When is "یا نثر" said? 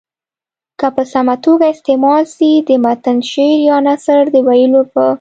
3.69-4.21